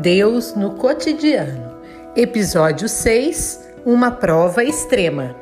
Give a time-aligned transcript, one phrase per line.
[0.00, 1.78] Deus no cotidiano.
[2.16, 5.36] Episódio 6 Uma prova extrema.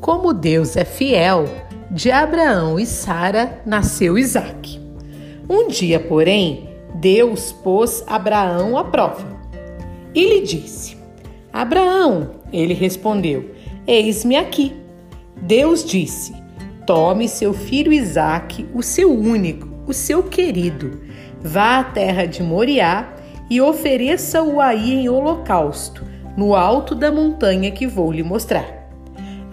[0.00, 1.44] Como Deus é fiel,
[1.88, 4.80] de Abraão e Sara nasceu Isaque.
[5.48, 9.24] Um dia, porém, Deus pôs Abraão à prova
[10.12, 11.05] e lhe disse:
[11.56, 13.52] Abraão, ele respondeu:
[13.86, 14.76] Eis-me aqui.
[15.40, 16.34] Deus disse:
[16.86, 21.00] Tome seu filho Isaque, o seu único, o seu querido,
[21.40, 23.08] vá à terra de Moriá
[23.48, 26.04] e ofereça-o aí em holocausto,
[26.36, 28.90] no alto da montanha que vou lhe mostrar.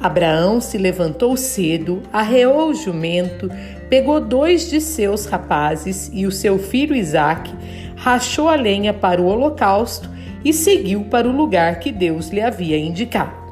[0.01, 3.49] Abraão se levantou cedo, arreou o jumento,
[3.89, 7.53] pegou dois de seus rapazes e o seu filho Isaque,
[7.95, 10.11] rachou a lenha para o holocausto
[10.43, 13.43] e seguiu para o lugar que Deus lhe havia indicado.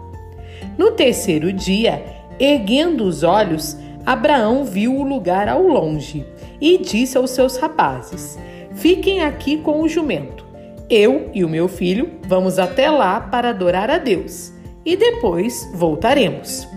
[0.78, 2.04] No terceiro dia,
[2.40, 6.26] erguendo os olhos, Abraão viu o lugar ao longe
[6.60, 8.38] e disse aos seus rapazes:
[8.74, 10.46] Fiquem aqui com o jumento.
[10.90, 14.52] Eu e o meu filho vamos até lá para adorar a Deus
[14.86, 16.68] e depois voltaremos.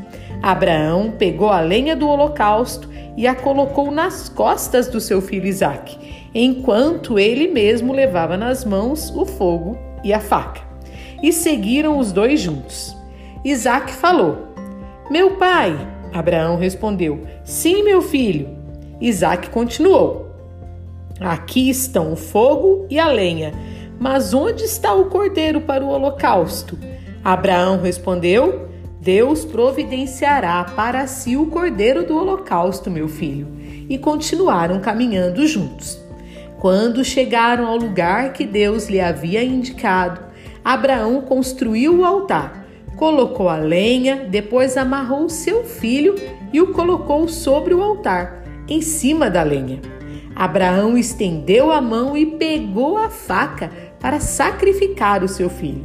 [0.43, 6.28] Abraão pegou a lenha do holocausto e a colocou nas costas do seu filho Isaque,
[6.34, 10.60] enquanto ele mesmo levava nas mãos o fogo e a faca.
[11.22, 12.94] E seguiram os dois juntos.
[13.44, 14.48] Isaac falou:
[15.10, 15.77] Meu pai.
[16.12, 18.48] Abraão respondeu: Sim, meu filho.
[19.00, 20.30] Isaac continuou:
[21.19, 23.52] Aqui estão o fogo e a lenha,
[23.98, 26.78] mas onde está o cordeiro para o holocausto?
[27.25, 28.69] Abraão respondeu:
[29.00, 33.47] Deus providenciará para si o cordeiro do holocausto, meu filho.
[33.88, 36.03] E continuaram caminhando juntos.
[36.65, 40.23] Quando chegaram ao lugar que Deus lhe havia indicado,
[40.65, 42.65] Abraão construiu o altar,
[42.97, 46.15] colocou a lenha, depois amarrou seu filho
[46.55, 49.78] e o colocou sobre o altar, em cima da lenha.
[50.34, 55.84] Abraão estendeu a mão e pegou a faca para sacrificar o seu filho.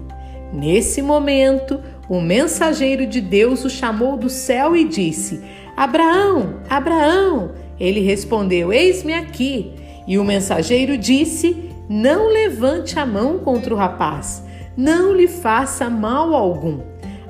[0.53, 5.41] Nesse momento, o mensageiro de Deus o chamou do céu e disse:
[5.75, 7.51] Abraão, Abraão.
[7.77, 9.73] Ele respondeu: Eis-me aqui.
[10.09, 14.43] E o mensageiro disse: Não levante a mão contra o rapaz,
[14.75, 16.79] não lhe faça mal algum.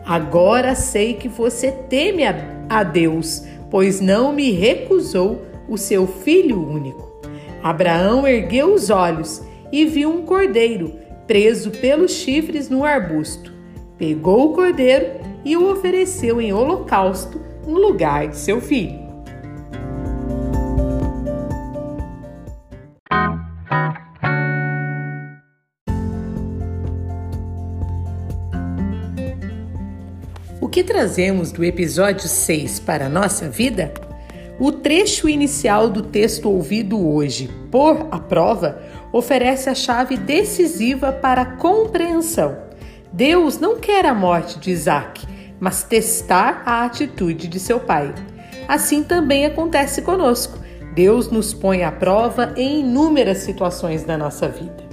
[0.06, 2.24] Agora sei que você teme
[2.70, 7.10] a Deus, pois não me recusou o seu filho único.
[7.62, 10.94] Abraão ergueu os olhos e viu um cordeiro
[11.28, 13.54] preso pelos chifres no arbusto.
[13.98, 19.09] Pegou o cordeiro e o ofereceu em holocausto no lugar de seu filho.
[30.70, 33.92] O que trazemos do episódio 6 para a nossa vida?
[34.60, 38.80] O trecho inicial do texto ouvido hoje, por a prova,
[39.12, 42.56] oferece a chave decisiva para a compreensão.
[43.12, 45.28] Deus não quer a morte de Isaac,
[45.60, 48.14] mas testar a atitude de seu pai.
[48.68, 50.60] Assim também acontece conosco.
[50.94, 54.88] Deus nos põe à prova em inúmeras situações da nossa vida.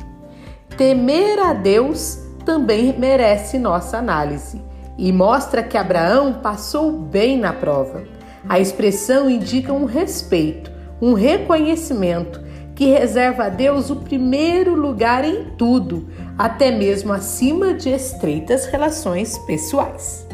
[0.74, 4.58] Temer a Deus também merece nossa análise
[4.98, 8.04] e mostra que Abraão passou bem na prova.
[8.48, 10.70] A expressão indica um respeito,
[11.00, 12.40] um reconhecimento
[12.74, 19.38] que reserva a Deus o primeiro lugar em tudo, até mesmo acima de estreitas relações
[19.38, 20.25] pessoais.